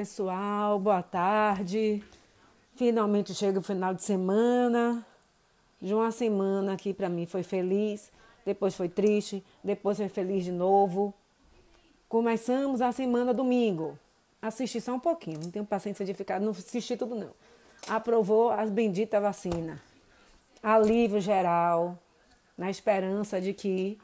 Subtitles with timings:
[0.00, 2.02] pessoal, boa tarde.
[2.74, 5.04] Finalmente chega o final de semana.
[5.78, 8.10] De uma semana aqui para mim foi feliz,
[8.42, 11.12] depois foi triste, depois foi feliz de novo.
[12.08, 13.98] Começamos a semana domingo.
[14.40, 17.32] Assisti só um pouquinho, não tenho paciência de ficar, não assisti tudo não.
[17.86, 19.78] Aprovou as benditas vacinas.
[20.62, 21.98] Alívio geral,
[22.56, 23.98] na esperança de que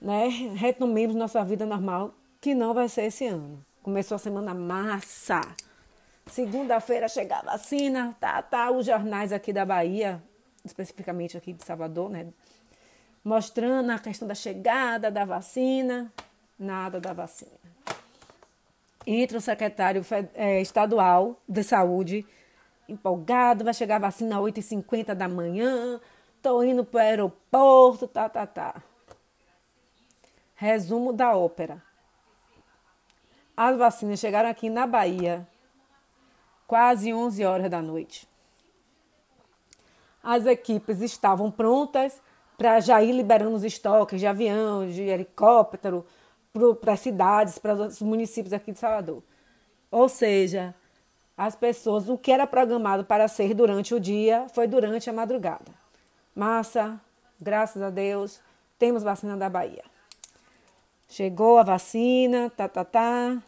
[0.00, 0.26] né,
[0.56, 3.64] retomemos nossa vida normal, que não vai ser esse ano.
[3.86, 5.40] Começou a semana massa.
[6.26, 10.20] Segunda-feira chega a vacina, tá, tá, os jornais aqui da Bahia,
[10.64, 12.26] especificamente aqui de Salvador, né?
[13.22, 16.12] Mostrando a questão da chegada da vacina,
[16.58, 17.52] nada da vacina.
[19.06, 22.26] Entra o secretário é, estadual de saúde,
[22.88, 26.00] empolgado, vai chegar a vacina às 8h50 da manhã,
[26.42, 28.82] tô indo para o aeroporto, tá, tá, tá.
[30.56, 31.80] Resumo da ópera.
[33.56, 35.46] As vacinas chegaram aqui na Bahia
[36.66, 38.28] quase 11 horas da noite.
[40.22, 42.20] As equipes estavam prontas
[42.58, 46.04] para já ir liberando os estoques de avião, de helicóptero
[46.80, 49.22] para as cidades, para os municípios aqui de Salvador.
[49.90, 50.74] Ou seja,
[51.36, 55.72] as pessoas, o que era programado para ser durante o dia, foi durante a madrugada.
[56.34, 57.00] Massa,
[57.40, 58.40] graças a Deus,
[58.78, 59.84] temos vacina da Bahia.
[61.08, 63.42] Chegou a vacina, tá, tá, tá.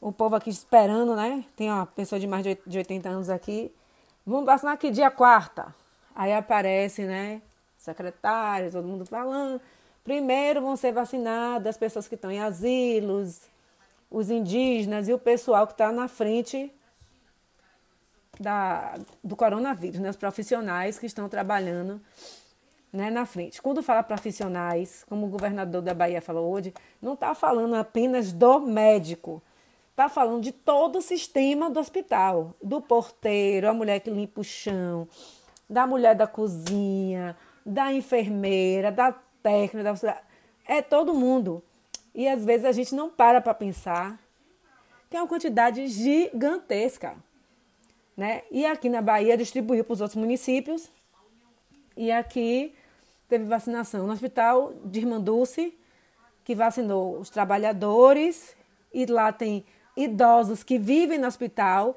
[0.00, 1.44] O povo aqui esperando, né?
[1.56, 3.72] Tem uma pessoa de mais de 80 anos aqui.
[4.26, 5.74] Vamos vacinar aqui dia quarta.
[6.14, 7.42] Aí aparece, né?
[7.76, 9.60] Secretário, todo mundo falando.
[10.02, 13.40] Primeiro vão ser vacinadas as pessoas que estão em asilos,
[14.10, 16.72] os indígenas e o pessoal que está na frente
[18.40, 20.10] da, do coronavírus, né?
[20.10, 22.00] Os profissionais que estão trabalhando
[22.94, 23.60] né, na frente.
[23.60, 28.60] Quando fala profissionais, como o governador da Bahia falou hoje, não está falando apenas do
[28.60, 29.42] médico,
[29.90, 34.44] está falando de todo o sistema do hospital, do porteiro, a mulher que limpa o
[34.44, 35.08] chão,
[35.68, 39.12] da mulher da cozinha, da enfermeira, da
[39.42, 40.22] técnica, da...
[40.64, 41.64] é todo mundo.
[42.14, 44.20] E às vezes a gente não para para pensar.
[45.10, 47.16] Tem uma quantidade gigantesca.
[48.16, 48.42] Né?
[48.52, 50.88] E aqui na Bahia distribuiu para os outros municípios.
[51.96, 52.72] E aqui
[53.28, 55.76] teve vacinação no hospital de Irmã Dulce,
[56.44, 58.54] que vacinou os trabalhadores,
[58.92, 59.64] e lá tem
[59.96, 61.96] idosos que vivem no hospital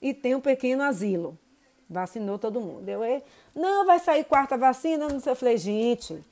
[0.00, 1.36] e tem um pequeno asilo.
[1.90, 2.88] Vacinou todo mundo.
[2.88, 3.00] Eu,
[3.54, 5.06] não, vai sair quarta vacina.
[5.24, 6.22] Eu falei, gente,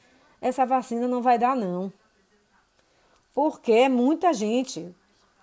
[0.40, 1.92] essa vacina não vai dar, não.
[3.34, 4.94] Porque é muita gente.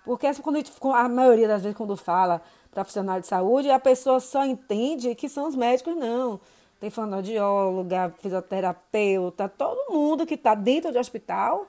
[0.04, 4.18] Porque quando a, gente, a maioria das vezes, quando fala profissional de saúde, a pessoa
[4.20, 6.40] só entende que são os médicos, não
[6.84, 11.66] tem fonoaudióloga, fisioterapeuta, todo mundo que está dentro do hospital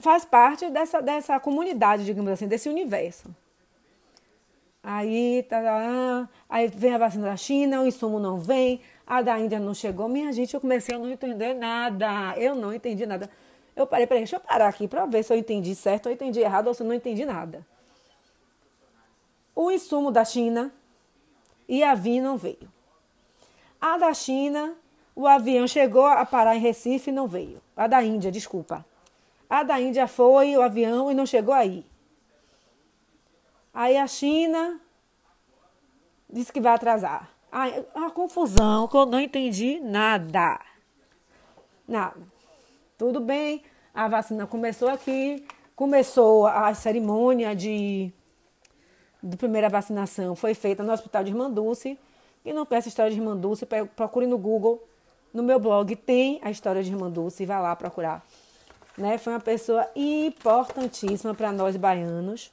[0.00, 3.28] faz parte dessa, dessa comunidade, digamos assim, desse universo.
[4.82, 9.60] Aí, tá, aí vem a vacina da China, o insumo não vem, a da Índia
[9.60, 10.08] não chegou.
[10.08, 12.34] Minha gente, eu comecei a não entender nada.
[12.36, 13.30] Eu não entendi nada.
[13.76, 16.40] Eu parei, peraí, deixa eu parar aqui para ver se eu entendi certo ou entendi
[16.40, 17.64] errado ou se eu não entendi nada.
[19.54, 20.72] O insumo da China
[21.68, 22.73] e a VIN não veio.
[23.84, 24.74] A da China,
[25.14, 27.60] o avião chegou a parar em Recife e não veio.
[27.76, 28.82] A da Índia, desculpa.
[29.48, 31.84] A da Índia foi o avião e não chegou aí.
[33.74, 34.80] Aí a China
[36.30, 37.28] disse que vai atrasar.
[37.52, 40.58] Aí, uma confusão que eu não entendi nada.
[41.86, 42.22] Nada.
[42.96, 45.46] Tudo bem, a vacina começou aqui,
[45.76, 48.10] começou a cerimônia de,
[49.22, 51.98] de primeira vacinação, foi feita no Hospital de Irmã Dulce.
[52.44, 53.66] E não conhece a história de Irmã Dulce,
[53.96, 54.82] procure no Google.
[55.32, 58.24] No meu blog tem a história de Irmã Dulce, vai lá procurar.
[58.96, 59.18] Né?
[59.18, 62.52] Foi uma pessoa importantíssima para nós baianos.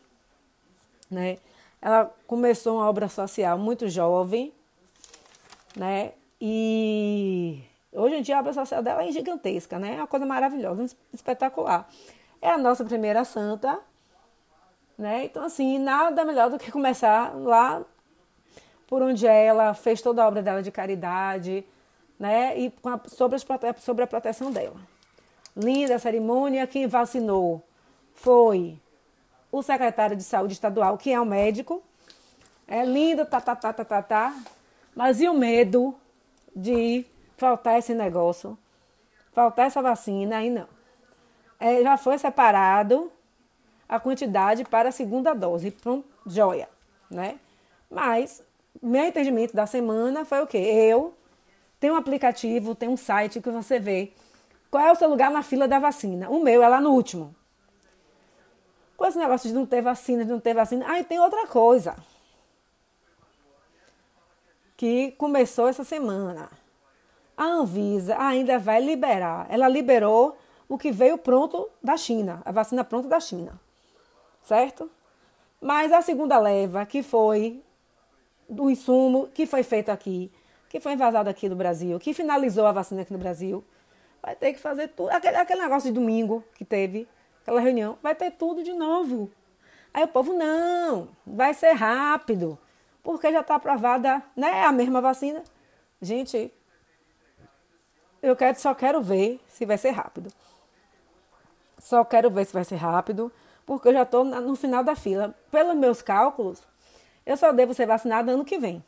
[1.10, 1.38] Né?
[1.82, 4.54] Ela começou uma obra social muito jovem,
[5.76, 6.14] né?
[6.40, 9.96] E hoje em dia a obra social dela é gigantesca, né?
[9.96, 11.90] É uma coisa maravilhosa, espetacular.
[12.42, 13.80] É a nossa primeira santa,
[14.98, 15.26] né?
[15.26, 17.84] Então, assim, nada melhor do que começar lá
[18.92, 21.66] por onde ela fez toda a obra dela de caridade,
[22.20, 22.60] né?
[22.60, 23.46] E a, sobre, as,
[23.82, 24.76] sobre a proteção dela.
[25.56, 27.64] Linda a cerimônia, quem vacinou
[28.14, 28.78] foi
[29.50, 31.82] o secretário de saúde estadual, que é um médico.
[32.68, 34.36] É lindo, tá, tá, tá, tá, tá, tá.
[34.94, 35.96] Mas e o medo
[36.54, 37.06] de
[37.38, 38.58] faltar esse negócio?
[39.32, 40.68] Faltar essa vacina, aí não.
[41.58, 43.10] É, já foi separado
[43.88, 45.72] a quantidade para a segunda dose.
[45.72, 46.68] Pronto, joia,
[47.10, 47.40] né?
[47.90, 48.44] Mas
[48.82, 50.58] meu entendimento da semana foi o quê?
[50.58, 51.14] Eu
[51.80, 54.14] tenho um aplicativo, tem um site que você vê
[54.70, 56.30] qual é o seu lugar na fila da vacina.
[56.30, 57.36] O meu é lá no último.
[58.96, 60.88] Com esse negócio de não ter vacina, de não ter vacina.
[60.88, 61.96] Aí tem outra coisa.
[64.78, 66.50] Que começou essa semana.
[67.36, 69.48] A Anvisa ainda vai liberar.
[69.50, 70.38] Ela liberou
[70.70, 73.60] o que veio pronto da China, a vacina pronta da China.
[74.44, 74.90] Certo?
[75.60, 77.62] Mas a segunda leva, que foi
[78.52, 80.30] do insumo que foi feito aqui,
[80.68, 83.64] que foi envasado aqui no Brasil, que finalizou a vacina aqui no Brasil,
[84.22, 85.10] vai ter que fazer tudo.
[85.10, 87.08] Aquele, aquele negócio de domingo que teve,
[87.42, 89.32] aquela reunião, vai ter tudo de novo.
[89.94, 92.60] Aí o povo, não, vai ser rápido,
[93.02, 95.44] porque já está aprovada né, a mesma vacina.
[96.02, 96.54] Gente,
[98.22, 100.30] eu quero, só quero ver se vai ser rápido.
[101.80, 103.32] Só quero ver se vai ser rápido,
[103.66, 105.34] porque eu já estou no final da fila.
[105.50, 106.62] Pelos meus cálculos,
[107.26, 108.84] eu só devo ser vacinada ano que vem.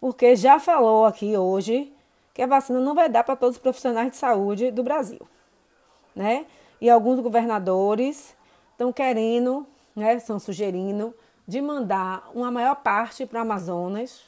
[0.00, 1.92] Porque já falou aqui hoje
[2.34, 5.20] que a vacina não vai dar para todos os profissionais de saúde do Brasil.
[6.14, 6.46] Né?
[6.80, 8.36] E alguns governadores
[8.72, 11.14] estão querendo, né, estão sugerindo,
[11.46, 14.22] de mandar uma maior parte para o Amazonas,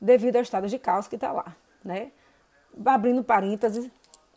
[0.00, 1.56] devido ao estado de caos que está lá.
[1.84, 2.10] Né?
[2.84, 3.90] Abrindo parênteses,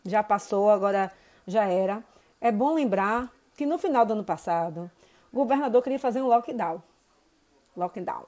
[0.04, 1.12] já passou, agora
[1.46, 2.02] já era.
[2.40, 4.90] É bom lembrar que no final do ano passado,
[5.30, 6.82] o governador queria fazer um lockdown.
[7.76, 8.24] Lockdown.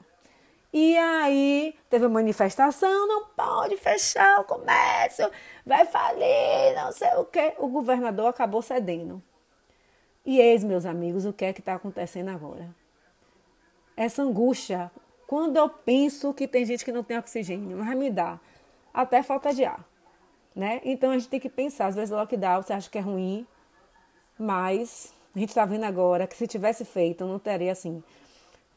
[0.73, 5.31] E aí teve manifestação, não pode fechar o comércio,
[5.67, 7.55] vai falir, não sei o quê.
[7.59, 9.23] O governador acabou cedendo.
[10.25, 12.75] E eis, meus amigos, o que é que está acontecendo agora?
[13.95, 14.91] Essa angústia,
[15.27, 18.41] quando eu penso que tem gente que não tem oxigênio, mas me dá
[18.95, 19.85] até falta de ar.
[20.55, 20.81] Né?
[20.85, 23.47] Então a gente tem que pensar, às vezes o lockdown você acha que é ruim,
[24.39, 28.03] mas a gente está vendo agora que se tivesse feito, não teria assim.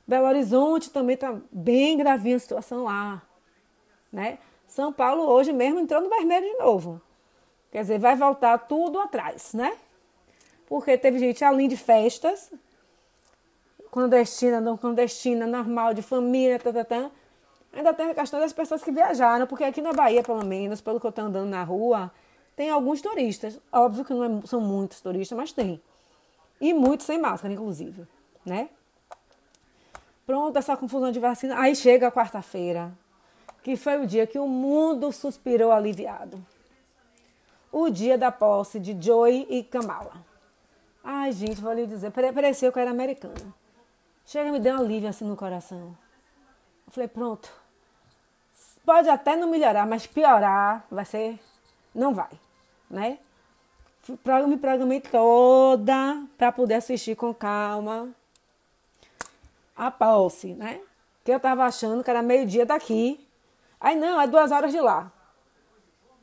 [0.08, 3.22] Belo Horizonte também está bem gravinha a situação lá.
[4.12, 4.38] Né?
[4.68, 7.02] São Paulo hoje mesmo entrou no vermelho de novo.
[7.72, 9.76] Quer dizer, vai voltar tudo atrás, né?
[10.68, 12.52] Porque teve gente além de festas,
[13.92, 17.12] clandestina, não clandestina, normal, de família, tá, tá, tá.
[17.74, 21.00] Ainda tem a questão das pessoas que viajaram, porque aqui na Bahia, pelo menos, pelo
[21.00, 22.12] que eu estou andando na rua,
[22.56, 23.60] tem alguns turistas.
[23.72, 25.82] Óbvio que não é, são muitos turistas, mas tem.
[26.62, 28.08] E muitos sem máscara, inclusive,
[28.46, 28.70] né?
[30.26, 31.60] Pronto, essa confusão de vacina.
[31.60, 32.92] Aí chega a quarta-feira,
[33.62, 36.44] que foi o dia que o mundo suspirou aliviado.
[37.72, 40.14] O dia da posse de Joey e Kamala.
[41.04, 43.54] Ai, gente, vou lhe dizer, pareceu que eu era americana.
[44.26, 45.96] Chega me deu um alívio assim no coração.
[46.88, 47.52] Eu falei, pronto.
[48.84, 51.40] Pode até não melhorar, mas piorar vai ser.
[51.94, 52.30] Não vai
[52.90, 53.18] né?
[54.48, 58.10] Me programei toda para poder assistir com calma
[59.76, 60.80] a posse, né?
[61.24, 63.28] Que eu tava achando que era meio-dia daqui.
[63.80, 65.12] Aí não, é duas horas de lá.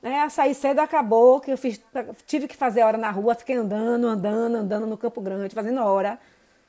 [0.00, 0.22] Né?
[0.22, 1.81] A sair cedo acabou, que eu fiz,
[2.26, 6.19] tive que fazer hora na rua, fiquei andando, andando, andando no Campo Grande, fazendo hora.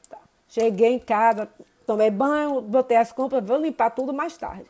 [0.09, 0.17] Tá.
[0.47, 1.49] Cheguei em casa,
[1.85, 4.69] tomei banho, botei as compras, vou limpar tudo mais tarde.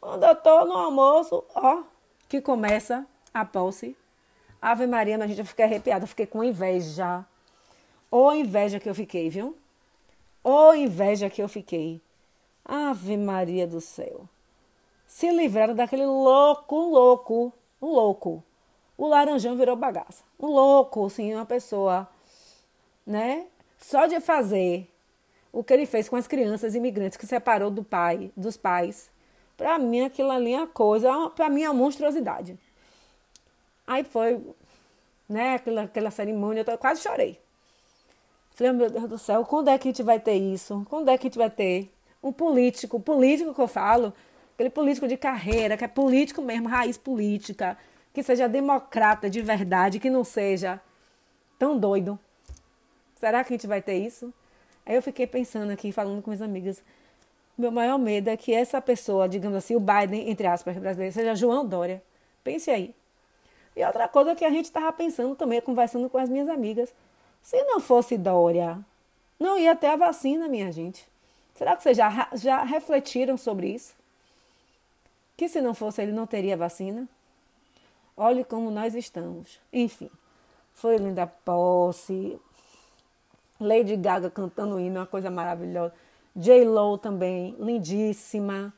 [0.00, 1.82] Quando eu tô no almoço, ó,
[2.28, 3.96] que começa a posse
[4.64, 7.22] Ave Maria, mas a gente, eu fiquei arrepiada, eu fiquei com inveja.
[8.10, 9.54] Ô inveja que eu fiquei, viu?
[10.44, 12.02] Ô inveja que eu fiquei.
[12.62, 14.28] Ave Maria do céu.
[15.06, 17.50] Se livraram daquele louco, louco,
[17.80, 18.44] um louco.
[18.98, 20.22] O laranjão virou bagaça.
[20.38, 22.06] Um louco, assim, uma pessoa,
[23.06, 23.46] né?
[23.78, 24.86] Só de fazer
[25.50, 29.10] o que ele fez com as crianças imigrantes que separou do pai, dos pais.
[29.56, 32.58] Para mim aquilo ali é uma coisa, para mim é uma monstruosidade.
[33.86, 34.44] Aí foi,
[35.26, 37.43] né, aquela, aquela cerimônia, eu quase chorei.
[38.54, 40.86] Falei, oh, meu Deus do céu, quando é que a gente vai ter isso?
[40.88, 41.92] Quando é que a gente vai ter
[42.22, 44.14] um político, político que eu falo,
[44.54, 47.76] aquele político de carreira, que é político mesmo, raiz política,
[48.12, 50.80] que seja democrata de verdade, que não seja
[51.58, 52.16] tão doido.
[53.16, 54.32] Será que a gente vai ter isso?
[54.86, 56.80] Aí eu fiquei pensando aqui, falando com minhas amigas.
[57.58, 61.34] Meu maior medo é que essa pessoa, digamos assim, o Biden, entre aspas, brasileiro, seja
[61.34, 62.00] João Dória.
[62.44, 62.94] Pense aí.
[63.74, 66.94] E outra coisa que a gente estava pensando também, conversando com as minhas amigas.
[67.44, 68.78] Se não fosse Dória,
[69.38, 71.06] não ia ter a vacina, minha gente.
[71.54, 73.94] Será que vocês já, já refletiram sobre isso?
[75.36, 77.06] Que se não fosse ele, não teria vacina?
[78.16, 79.60] Olhe como nós estamos.
[79.70, 80.10] Enfim,
[80.72, 82.40] foi linda posse.
[83.60, 85.92] Lady Gaga cantando hino, uma coisa maravilhosa.
[86.34, 88.72] J-Lo também, lindíssima.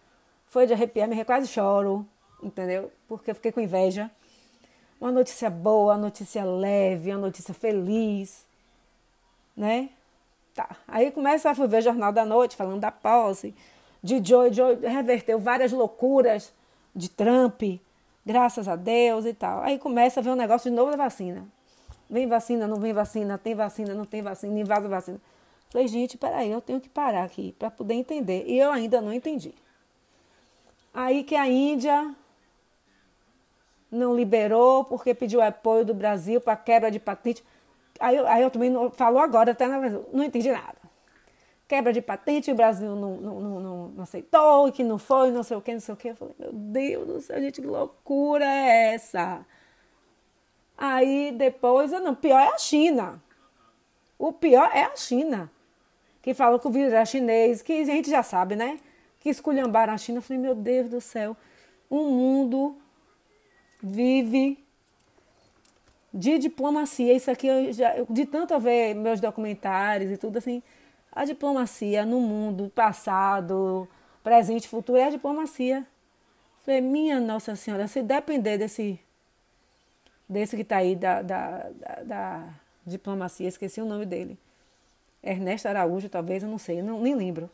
[0.49, 2.05] Foi de arrepiar, me quase choro,
[2.43, 2.91] entendeu?
[3.07, 4.11] Porque eu fiquei com inveja.
[5.01, 8.45] Uma notícia boa, uma notícia leve, uma notícia feliz,
[9.57, 9.89] né?
[10.55, 10.77] Tá.
[10.87, 13.55] Aí começa a ver o Jornal da Noite falando da posse
[14.03, 14.53] de Joe.
[14.53, 16.53] Joe reverteu várias loucuras
[16.95, 17.63] de Trump,
[18.25, 19.63] graças a Deus e tal.
[19.63, 21.47] Aí começa a ver um negócio de novo da vacina.
[22.09, 25.21] Vem vacina, não vem vacina, tem vacina, não tem vacina, invasa vacina.
[25.71, 28.45] Falei, gente, peraí, eu tenho que parar aqui para poder entender.
[28.47, 29.53] E eu ainda não entendi.
[30.95, 32.15] Aí que a Índia
[33.91, 37.45] não liberou porque pediu apoio do Brasil para quebra de patente.
[38.01, 39.79] Aí, aí eu também não, falou agora, até na
[40.13, 40.77] não entendi nada.
[41.69, 45.57] Quebra de patente, o Brasil não, não, não, não, aceitou, que não foi, não sei
[45.57, 46.09] o que, não sei o que.
[46.09, 49.45] Eu falei, meu Deus do céu, gente, que loucura é essa?
[50.79, 53.21] Aí depois, não, pior é a China.
[54.19, 55.51] O pior é a China.
[56.23, 58.79] Que falou que o vírus era chinês, que a gente já sabe, né?
[59.21, 60.19] Que esculhambaram a China.
[60.19, 61.37] Eu falei, meu Deus do céu,
[61.89, 62.77] o mundo
[63.83, 64.66] vive
[66.17, 67.13] de diplomacia.
[67.13, 70.63] Isso aqui, eu já, de tanto ver meus documentários e tudo assim,
[71.13, 73.87] a diplomacia no mundo passado,
[74.25, 75.87] presente futuro é a diplomacia.
[76.65, 78.99] Falei, minha Nossa Senhora, se depender desse,
[80.29, 82.49] desse que está aí da, da, da, da,
[82.85, 84.39] diplomacia, esqueci o nome dele.
[85.23, 87.51] Ernesto Araújo, talvez, eu não sei, não, nem lembro.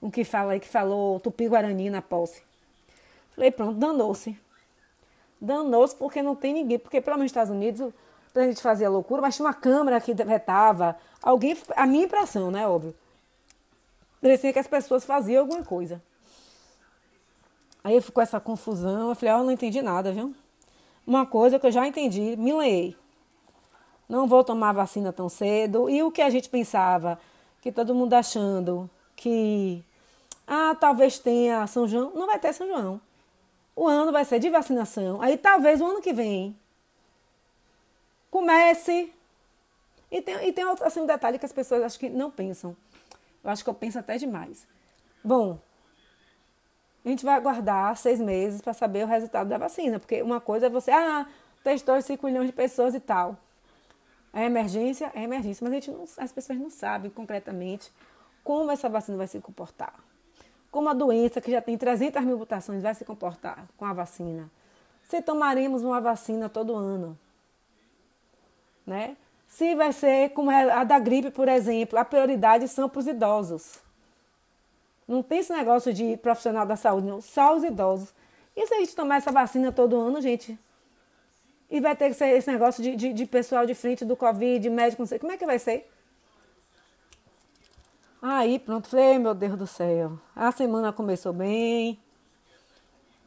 [0.00, 2.42] Um que fala aí que falou Tupi-Guarani na posse.
[3.30, 4.36] Falei, pronto, danou-se
[5.40, 6.78] danou-se porque não tem ninguém.
[6.78, 7.92] Porque, pelo menos nos Estados Unidos,
[8.34, 10.96] a gente fazia loucura, mas tinha uma câmera que vetava.
[11.22, 12.94] Alguém, a minha impressão, né, óbvio.
[14.20, 16.02] Parecia que as pessoas faziam alguma coisa.
[17.82, 19.10] Aí ficou essa confusão.
[19.10, 20.34] Eu falei, ó, oh, não entendi nada, viu?
[21.06, 22.96] Uma coisa que eu já entendi, me leei.
[24.08, 25.88] Não vou tomar vacina tão cedo.
[25.88, 27.18] E o que a gente pensava,
[27.60, 29.84] que todo mundo achando que,
[30.46, 32.12] ah, talvez tenha São João.
[32.14, 33.00] Não vai ter São João
[33.76, 35.20] o ano vai ser de vacinação.
[35.20, 36.58] Aí talvez o ano que vem
[38.30, 39.12] comece.
[40.10, 42.74] E tem, e tem assim, um detalhe que as pessoas acho que não pensam.
[43.44, 44.66] Eu acho que eu penso até demais.
[45.22, 45.58] Bom,
[47.04, 50.00] a gente vai aguardar seis meses para saber o resultado da vacina.
[50.00, 51.26] Porque uma coisa é você, ah,
[51.62, 53.36] testou 5 milhões de pessoas e tal.
[54.32, 55.12] É emergência?
[55.14, 55.62] É emergência.
[55.62, 57.92] Mas a gente não, as pessoas não sabem concretamente
[58.42, 60.05] como essa vacina vai se comportar
[60.76, 64.50] como a doença que já tem 300 mil mutações vai se comportar com a vacina.
[65.04, 67.18] Se tomaremos uma vacina todo ano,
[68.86, 69.16] né?
[69.48, 73.06] Se vai ser como é a da gripe, por exemplo, a prioridade são para os
[73.06, 73.78] idosos.
[75.08, 78.14] Não tem esse negócio de profissional da saúde, não, só os idosos.
[78.54, 80.58] E se a gente tomar essa vacina todo ano, gente?
[81.70, 84.68] E vai ter que ser esse negócio de, de, de pessoal de frente do Covid,
[84.68, 85.18] médico, não sei.
[85.18, 85.90] Como é que vai ser?
[88.28, 90.18] Aí pronto, falei, meu Deus do céu.
[90.34, 91.96] A semana começou bem,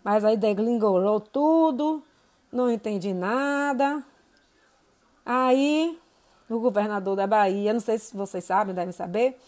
[0.04, 2.04] mas aí deglingolou tudo,
[2.52, 4.04] não entendi nada.
[5.26, 5.98] Aí
[6.50, 9.40] o governador da Bahia, não sei se vocês sabem, devem saber,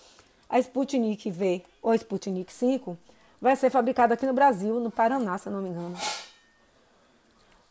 [0.50, 2.98] a Sputnik V ou Sputnik 5
[3.42, 5.98] vai ser fabricada aqui no Brasil, no Paraná, se eu não me engano.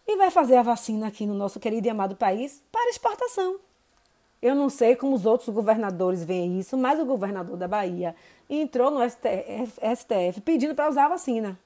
[0.06, 3.58] E vai fazer a vacina aqui no nosso querido e amado país para exportação.
[4.42, 8.14] Eu não sei como os outros governadores veem isso, mas o governador da Bahia
[8.48, 11.58] entrou no STF, STF pedindo para usar a vacina.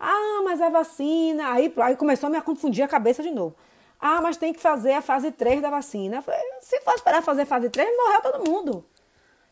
[0.00, 1.52] Ah, mas a vacina.
[1.52, 3.54] Aí, aí começou a me confundir a cabeça de novo.
[4.00, 6.22] Ah, mas tem que fazer a fase 3 da vacina.
[6.60, 8.84] Se for esperar fazer fase 3, morreu todo mundo.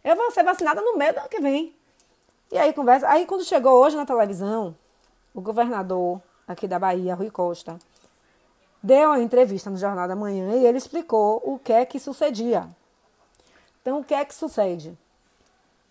[0.02, 1.74] Eu vou ser vacinada no meio do ano que vem.
[2.50, 3.08] E aí conversa.
[3.08, 4.76] Aí quando chegou hoje na televisão,
[5.34, 7.78] o governador aqui da Bahia, Rui Costa,
[8.82, 12.68] deu uma entrevista no Jornal da Manhã e ele explicou o que é que sucedia.
[13.80, 14.96] Então, o que é que sucede?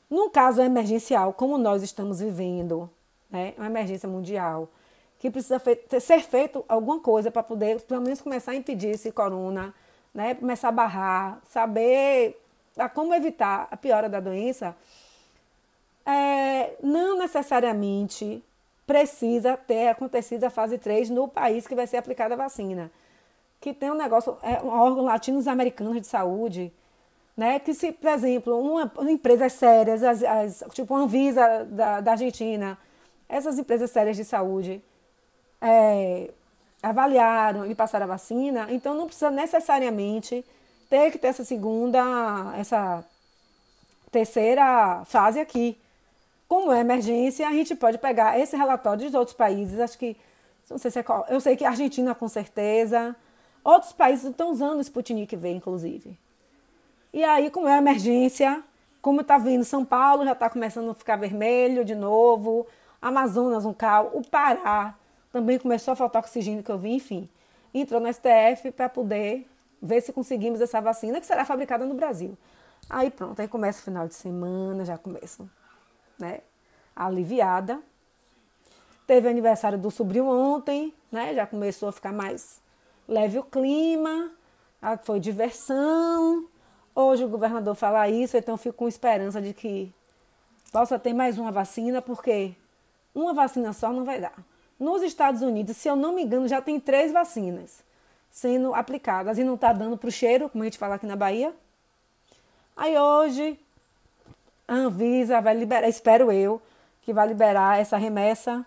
[0.09, 2.89] Num caso emergencial, como nós estamos vivendo,
[3.29, 4.67] né, uma emergência mundial,
[5.19, 5.61] que precisa
[5.99, 9.73] ser feito alguma coisa para poder, pelo menos, começar a impedir esse corona,
[10.13, 12.41] né, começar a barrar, saber
[12.77, 14.75] a como evitar a piora da doença,
[16.05, 18.43] é, não necessariamente
[18.85, 22.91] precisa ter acontecido a fase 3 no país que vai ser aplicada a vacina.
[23.59, 26.73] Que tem um negócio, é um órgão latinos-americanos de saúde,
[27.37, 27.59] né?
[27.59, 32.77] Que se, por exemplo, uma, empresas sérias, as, as, tipo a Anvisa da, da Argentina,
[33.29, 34.83] essas empresas sérias de saúde
[35.61, 36.31] é,
[36.81, 40.43] avaliaram e passaram a vacina, então não precisa necessariamente
[40.89, 43.05] ter que ter essa segunda, essa
[44.11, 45.80] terceira fase aqui.
[46.51, 50.17] Como é emergência, a gente pode pegar esse relatório dos outros países, acho que,
[50.69, 53.15] não sei se é qual, eu sei que a Argentina com certeza,
[53.63, 56.19] outros países estão usando o Sputnik V, inclusive.
[57.13, 58.61] E aí, como é emergência,
[59.01, 62.67] como está vindo São Paulo, já está começando a ficar vermelho de novo,
[63.01, 64.93] Amazonas, um cal, o Pará
[65.31, 67.29] também começou a faltar oxigênio que eu vi, enfim.
[67.73, 69.49] Entrou no STF para poder
[69.81, 72.37] ver se conseguimos essa vacina que será fabricada no Brasil.
[72.89, 75.49] Aí pronto, aí começa o final de semana, já começa
[76.21, 76.41] né?
[76.95, 77.81] Aliviada.
[79.05, 81.33] Teve aniversário do sobrinho ontem, né?
[81.33, 82.61] Já começou a ficar mais
[83.07, 84.31] leve o clima.
[85.03, 86.47] Foi diversão.
[86.95, 89.93] Hoje o governador fala isso, então fico com esperança de que
[90.71, 92.53] possa ter mais uma vacina, porque
[93.13, 94.33] uma vacina só não vai dar.
[94.79, 97.83] Nos Estados Unidos, se eu não me engano, já tem três vacinas
[98.29, 101.15] sendo aplicadas e não está dando para o cheiro, como a gente fala aqui na
[101.15, 101.53] Bahia.
[102.75, 103.59] Aí hoje
[104.71, 106.61] a Anvisa vai liberar, espero eu,
[107.01, 108.65] que vai liberar essa remessa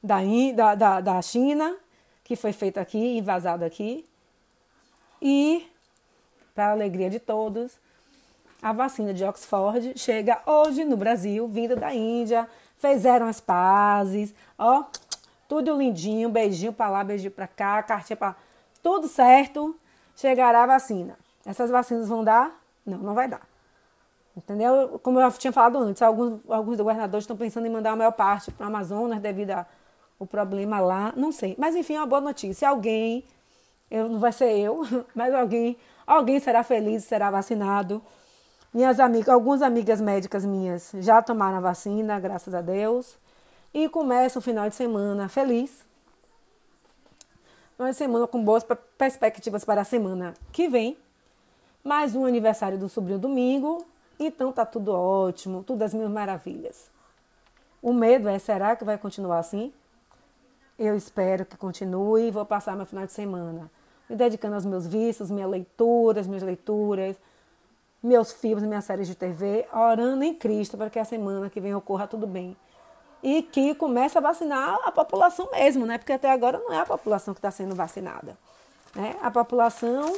[0.00, 0.18] da,
[0.54, 1.76] da, da, da China,
[2.22, 4.06] que foi feita aqui, invasada aqui.
[5.20, 5.68] E,
[6.54, 7.80] para alegria de todos,
[8.62, 12.48] a vacina de Oxford chega hoje no Brasil, vinda da Índia.
[12.78, 14.84] Fizeram as pazes, ó,
[15.48, 18.36] tudo lindinho, beijinho para lá, beijinho para cá, cartinha para
[18.80, 19.74] tudo certo.
[20.14, 21.18] Chegará a vacina.
[21.44, 22.56] Essas vacinas vão dar?
[22.86, 23.55] Não, não vai dar.
[24.36, 25.00] Entendeu?
[25.02, 28.50] Como eu tinha falado antes, alguns, alguns governadores estão pensando em mandar a maior parte
[28.50, 29.52] para o Amazonas devido
[30.20, 31.12] ao problema lá.
[31.16, 31.54] Não sei.
[31.58, 32.68] Mas enfim, é uma boa notícia.
[32.68, 33.24] Alguém,
[33.90, 34.82] eu, não vai ser eu,
[35.14, 38.02] mas alguém, alguém será feliz, será vacinado.
[38.74, 43.16] Minhas amigas, algumas amigas médicas minhas já tomaram a vacina, graças a Deus.
[43.72, 45.86] E começa o final de semana feliz.
[47.78, 48.66] Uma semana com boas
[48.98, 50.96] perspectivas para a semana que vem.
[51.82, 53.95] Mais um aniversário do sobrinho domingo.
[54.18, 56.90] Então tá tudo ótimo, tudo as mil maravilhas.
[57.82, 59.72] O medo é, será que vai continuar assim?
[60.78, 63.70] Eu espero que continue e vou passar meu final de semana
[64.08, 67.16] me dedicando aos meus vícios, minhas leituras, minhas leituras,
[68.02, 71.74] meus filmes, minhas séries de TV, orando em Cristo para que a semana que vem
[71.74, 72.56] ocorra tudo bem.
[73.22, 75.98] E que comece a vacinar a população mesmo, né?
[75.98, 78.38] Porque até agora não é a população que está sendo vacinada.
[78.94, 79.16] Né?
[79.20, 80.16] A população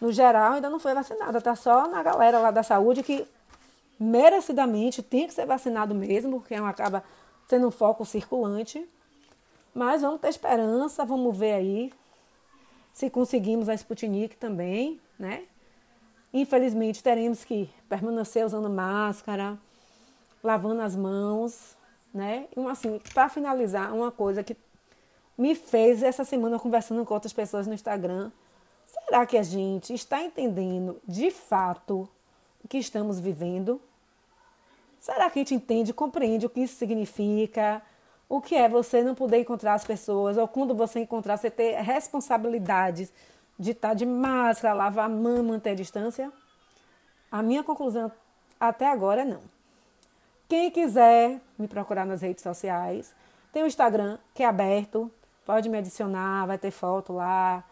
[0.00, 1.40] no geral, ainda não foi vacinada.
[1.40, 3.26] Tá só na galera lá da saúde que
[3.98, 7.04] merecidamente tem que ser vacinado mesmo, porque é acaba
[7.48, 8.86] sendo um foco circulante.
[9.74, 11.92] Mas vamos ter esperança, vamos ver aí
[12.92, 15.44] se conseguimos a Sputnik também, né?
[16.32, 19.58] Infelizmente teremos que permanecer usando máscara,
[20.42, 21.76] lavando as mãos,
[22.12, 22.46] né?
[22.56, 24.56] E assim, para finalizar, uma coisa que
[25.36, 28.30] me fez essa semana conversando com outras pessoas no Instagram,
[28.94, 32.08] Será que a gente está entendendo de fato
[32.62, 33.80] o que estamos vivendo?
[35.00, 37.82] Será que a gente entende, compreende o que isso significa?
[38.28, 41.78] O que é você não poder encontrar as pessoas, ou quando você encontrar, você ter
[41.80, 43.12] responsabilidades
[43.58, 46.32] de estar de máscara, lavar a mão, manter a distância?
[47.30, 48.10] A minha conclusão
[48.58, 49.42] até agora é não.
[50.48, 53.14] Quem quiser me procurar nas redes sociais,
[53.52, 55.10] tem o Instagram que é aberto,
[55.44, 57.64] pode me adicionar, vai ter foto lá,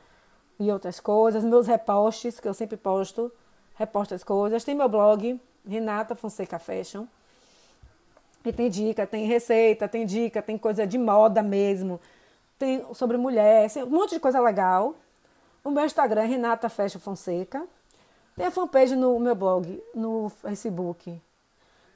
[0.62, 3.32] e outras coisas, meus repostes, que eu sempre posto,
[3.74, 4.62] reposto as coisas.
[4.62, 7.04] Tem meu blog, Renata Fonseca Fashion.
[8.44, 12.00] E tem dica, tem receita, tem dica, tem coisa de moda mesmo.
[12.58, 14.94] Tem sobre mulher, assim, um monte de coisa legal.
[15.64, 17.64] O meu Instagram é Renata Fashion Fonseca.
[18.36, 21.20] Tem a fanpage no meu blog, no Facebook.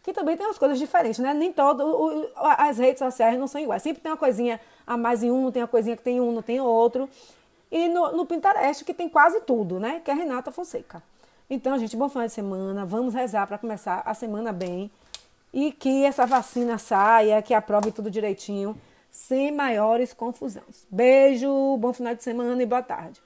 [0.02, 1.32] Que também tem umas coisas diferentes, né?
[1.34, 3.82] Nem todo, as redes sociais não são iguais.
[3.82, 6.42] Sempre tem uma coisinha a mais em um, tem uma coisinha que tem um, não
[6.42, 7.08] tem outro.
[7.70, 10.00] E no, no Pinterest, que tem quase tudo, né?
[10.04, 11.02] Que é Renata Fonseca.
[11.48, 12.84] Então, gente, bom final de semana.
[12.84, 14.90] Vamos rezar para começar a semana bem.
[15.52, 18.76] E que essa vacina saia, que aprove tudo direitinho,
[19.10, 20.86] sem maiores confusões.
[20.90, 23.20] Beijo, bom final de semana e boa tarde.